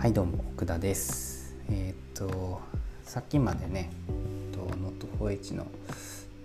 [0.00, 1.54] はいどうも奥田です。
[1.68, 2.62] えー、っと
[3.04, 3.90] さっきまでね
[4.50, 4.60] と
[5.20, 5.66] Not4H の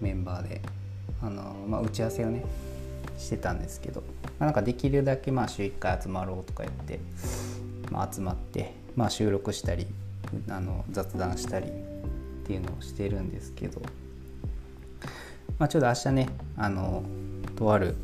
[0.02, 0.62] メンバーで
[1.22, 2.44] あの、まあ、打ち合わせをね
[3.18, 4.08] してたんですけど、ま
[4.42, 7.00] あ、なんかできるだけまあ週1回集まろうとか言って、
[7.90, 9.88] まあ、集まって、まあ、収録したり
[10.50, 11.70] あの雑談したりっ
[12.46, 13.82] ていうのをしてるんですけど、
[15.60, 16.28] まあ、ちょうど明日ね
[16.58, 17.06] あの
[17.56, 17.96] とある、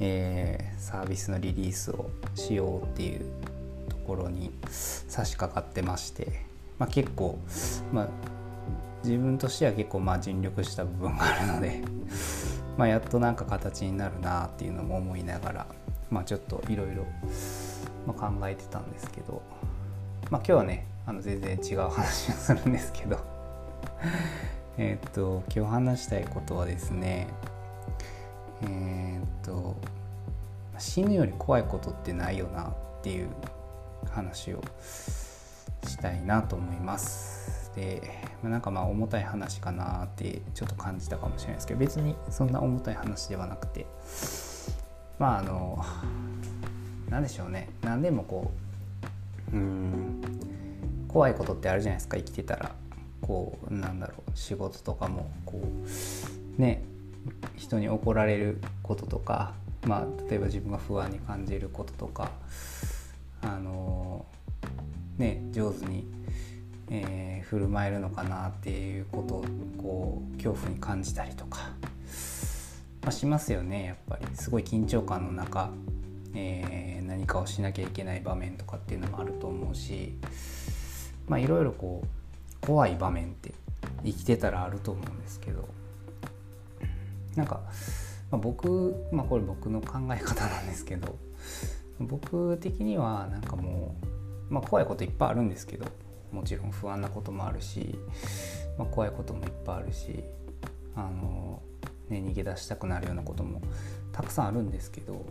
[0.00, 3.53] えー、サービスのリリースをしようっていう
[4.04, 6.44] ころに差し掛かってまして、
[6.78, 7.38] まあ、結構、
[7.92, 8.08] まあ、
[9.02, 11.82] 自分としては結構まあ尽力した部分があるので
[12.78, 15.66] まやっとなんか形になるなっていうのも思いながら、
[16.10, 17.04] まあ、ちょっといろいろ
[18.12, 19.42] 考えてたんですけど、
[20.30, 23.18] まあ、今日はねあの全然違う話をするんですけど
[24.78, 27.28] えっと今日話したいことはですね
[28.62, 29.76] えー、っと
[30.78, 33.28] 死ぬより怖いことってないよなっていう
[34.10, 34.62] 話を
[35.86, 37.70] したいなと思います。
[37.74, 38.02] で
[38.42, 43.86] まなんかまあ重たい話かなってちょっと感じたかもしれないですけど別にそんな重たい話ではなくて
[45.18, 45.84] まああの
[47.08, 47.68] 何でしょうね。
[47.82, 48.52] 何でもこ
[49.52, 50.22] ううん
[51.08, 52.16] 怖いことってあるじゃないですか。
[52.16, 52.70] 生きてたら。
[53.20, 54.30] こうなんだろう。
[54.34, 55.62] 仕事とかもこ
[56.58, 56.84] うね
[57.56, 59.54] 人に怒られることとか
[59.86, 62.30] まあ例えば自分が不安に感じることとか
[63.44, 64.26] あの
[65.18, 66.06] ね上手に、
[66.90, 69.44] えー、振る舞えるのかなっていうことを
[69.78, 71.58] こう恐怖に感じたりとか、
[73.02, 74.26] まあ、しますよねやっぱり。
[74.34, 75.70] すごい緊張感の中、
[76.34, 80.14] えー、何かをしなきゃいけない場面とかっていうのもあると思うし
[81.28, 82.02] まあいろいろこ
[82.62, 83.52] う怖い場面って
[84.04, 85.68] 生きてたらあると思うんですけど
[87.36, 87.60] なんか、
[88.30, 91.16] まあ、僕、まあ、これ僕の考え方なんですけど
[92.06, 93.96] 僕的にはなんかも
[94.50, 95.86] う、まあ、怖いこといっぱいあるんですけど
[96.32, 97.96] もちろん不安なこともあるし、
[98.78, 100.24] まあ、怖いこともいっぱいあるし
[100.96, 101.62] あの、
[102.08, 103.60] ね、逃げ出したくなるようなことも
[104.12, 105.24] たくさんあるんですけど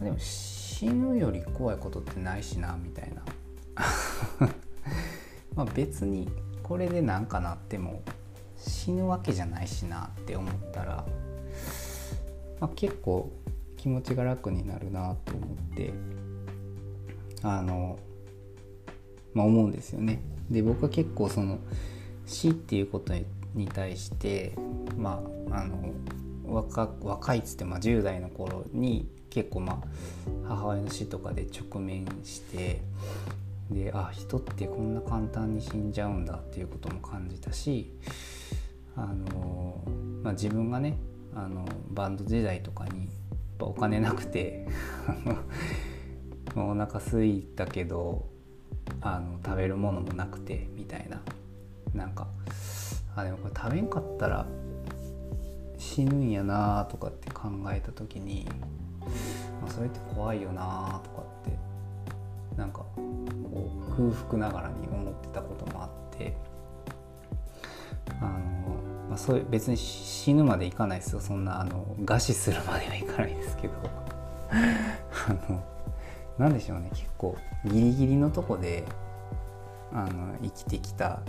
[0.00, 3.22] でも死ぬより怖いことってないしなみたいな。
[5.54, 6.28] ま別に
[6.62, 8.02] これで何かなっても
[8.56, 11.04] 死ぬわけじゃないしなって思ったら、
[12.60, 13.32] まあ、結構
[13.78, 15.94] 気持ちが楽になるなと思って
[17.42, 17.98] あの、
[19.32, 20.20] まあ、思うんですよね。
[20.50, 21.58] で僕は結構その
[22.26, 23.14] 死っていうこと
[23.54, 24.54] に対して
[24.96, 25.92] まああの
[26.44, 32.82] 若若いっつってまあ10代の頃に結構まあ母親の死とかで直面して
[33.70, 37.92] であ人ってこんな簡単に死んじゃうんだっていうことも感じたし
[38.96, 39.82] あの、
[40.22, 40.98] まあ、自分がね
[41.34, 43.08] あのバンド時代とかに
[43.58, 44.66] ぱお金なくて。
[46.56, 48.26] お腹すいたけど
[49.00, 51.22] あの食べるものもなくてみたいな。
[51.94, 52.26] なんか
[53.16, 54.46] あでもこれ食べんかったら
[55.78, 58.46] 死ぬんやなとかって考えた時に、
[59.60, 61.58] まあ、それって怖いよなとかって
[62.56, 65.66] なんかこう空腹ながらに思ってたこと
[69.18, 71.20] そういう別に死ぬまでいかないですよ。
[71.20, 73.74] そんなあの餓死するまではいかないですけど。
[74.50, 75.62] あの
[76.38, 76.88] 何でしょうね。
[76.90, 78.84] 結構ギリギリのとこで
[79.92, 81.20] あの生きてきた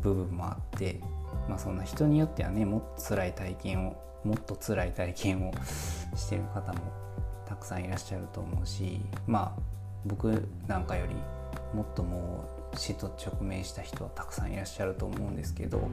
[0.00, 1.00] 部分もあって、
[1.48, 5.52] まあ、そんな人によってはねもっと辛い体験をもっと辛い体験を
[6.16, 6.80] してる方も
[7.46, 9.62] たくさんいらっしゃると思うしまあ
[10.06, 11.14] 僕なんかより
[11.74, 15.88] もっともう死と直面した人はたくさんいらっしゃると思うんですけど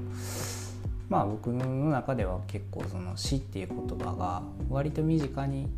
[1.09, 5.69] まあ僕の中では結構その死っていう言葉が割と身近に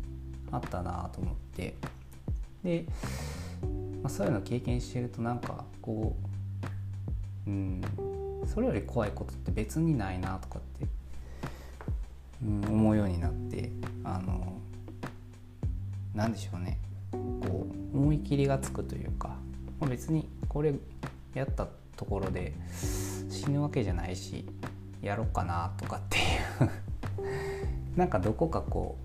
[0.52, 1.74] あったなと思って
[2.62, 2.84] で、
[4.02, 6.16] まあ、そういうのを経験してるとなんかこ
[7.46, 7.82] ううん
[8.46, 10.86] それより怖いことって別にないなとかって、
[12.44, 13.70] うん、思うようになって
[14.04, 14.58] あの
[16.14, 16.78] 何でしょうね。
[17.12, 19.36] こう思い切りがつくというか、
[19.84, 20.74] まあ、別にこれ
[21.34, 22.54] やったところで
[23.28, 24.46] 死ぬわけじゃないし
[25.02, 26.20] やろうかなとかってい
[26.66, 26.70] う。
[27.98, 28.96] なんかどこかこ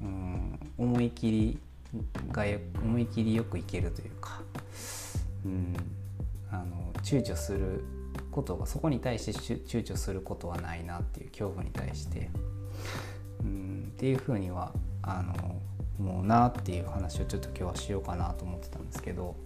[0.00, 1.58] う、うん、思い切り
[2.32, 2.44] が
[2.82, 4.40] 思い切りよくいけるというか、
[5.44, 5.76] うん、
[6.50, 7.84] あの躊躇する
[8.32, 12.30] ことがそこに対して躊躇することはないなっていう恐怖に対して、
[13.40, 14.72] うん、っていうふうには
[15.02, 15.60] あの
[15.98, 19.36] 思うなっていう話をちょっと今日はしようかなと思ってたんですけど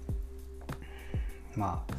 [1.56, 1.94] まあ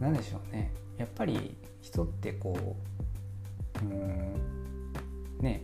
[0.00, 0.72] 何でしょうね。
[0.98, 2.76] やっぱり人ってこ
[3.82, 4.34] ううん
[5.40, 5.62] ね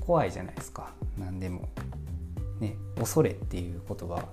[0.00, 0.92] 怖いじゃないですか。
[1.18, 1.68] 何でも。
[2.60, 4.28] ね恐れっていう言葉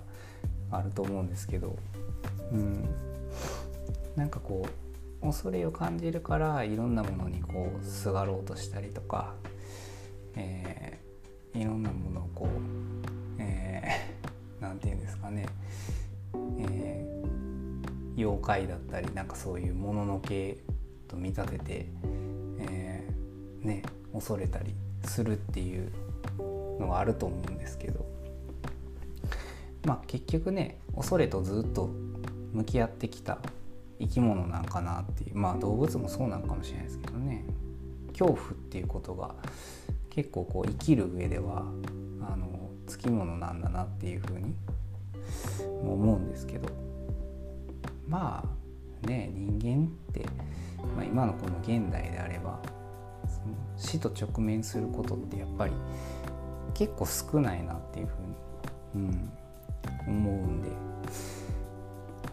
[0.71, 1.75] あると思うんですけど、
[2.51, 2.83] うん、
[4.15, 4.67] なんかこ
[5.21, 9.33] う恐れを感じるからいろんなものにこうすがろうとしたりとか、
[10.35, 12.49] えー、いろんなものをこう、
[13.39, 15.45] えー、て言うんですかね、
[16.33, 17.24] えー、
[18.15, 20.57] 妖怪だったりなんかそういうもののけ
[21.07, 21.85] と見立てて、
[22.59, 23.83] えー、ね
[24.13, 24.73] 恐れたり
[25.03, 25.91] するっていう
[26.79, 28.15] のがあると思うんですけど。
[29.85, 31.89] まあ結局ね恐れとずっと
[32.53, 33.37] 向き合ってきた
[33.99, 37.45] 生き物なんかなっていうまあ動物もそうなんかもしれないですけどね。
[38.09, 39.35] 恐怖っていうことが
[40.09, 41.65] 結構こう生きる上では
[42.21, 44.55] あのつきものなんだなっていうふうに
[45.83, 46.94] 思うんですけど。
[48.07, 48.43] ま
[49.03, 50.25] あね人間って、
[50.95, 52.61] まあ、今のこの現代であれば
[53.77, 55.73] 死と直面することってやっぱり
[56.73, 59.31] 結構少ないなっていうふうに、うん、
[60.07, 60.69] 思うんで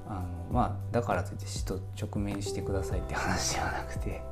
[0.08, 0.22] あの
[0.52, 4.22] まあだからといって死と直面してくださいって話ではなくて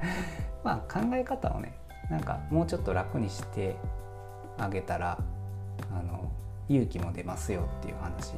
[0.64, 1.74] まあ考え方をね
[2.08, 3.76] なんかもうちょっと楽にして
[4.58, 5.18] あげたら
[5.92, 6.30] あの
[6.68, 8.34] 勇気も出ますよっていう話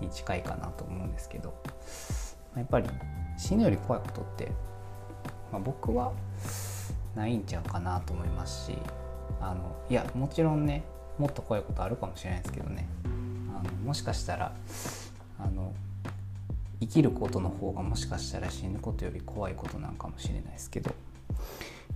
[0.00, 1.54] に近いかなと思うんですけど
[2.56, 2.88] やっぱり
[3.36, 4.50] 死ぬより怖いことって、
[5.52, 6.12] まあ、僕は
[7.14, 8.78] ないんちゃうかなと思いますし
[9.40, 10.84] あのいやもちろんね
[11.18, 12.86] もっと怖いことあるかもしれないですけどね
[13.58, 14.52] あのもしかしたら
[15.38, 15.72] あの
[16.80, 20.94] 生きることの方がもしかしたら死ぬことより怖いことなんかもしれないですけど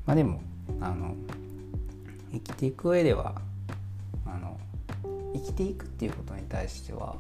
[0.07, 0.41] まあでも
[0.81, 1.15] あの
[2.33, 3.35] 生きていく上では
[4.27, 4.59] あの
[5.35, 7.17] 生きていくっていうことに対しては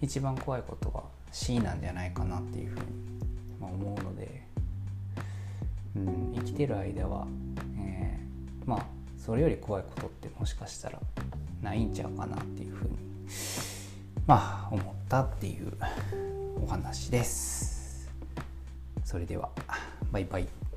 [0.00, 2.86] 一番怖いことは死なんじゃないかなっていうふうに
[3.60, 4.42] 思うので、
[5.96, 7.26] うん、生きてる間は、
[7.78, 8.86] えー、まあ
[9.18, 10.98] それより怖いことってもしかしたら
[11.62, 12.96] ないんちゃうかなっていうふうに
[14.26, 15.72] まあ思ったっていう
[16.62, 18.08] お話です。
[19.04, 19.48] それでは
[20.12, 20.67] バイバイ。